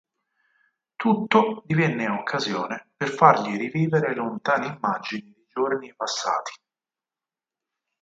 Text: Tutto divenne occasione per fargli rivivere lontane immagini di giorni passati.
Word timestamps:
Tutto 0.95 1.61
divenne 1.63 2.09
occasione 2.09 2.89
per 2.97 3.09
fargli 3.09 3.55
rivivere 3.55 4.15
lontane 4.15 4.65
immagini 4.65 5.31
di 5.31 5.45
giorni 5.47 5.93
passati. 5.95 6.53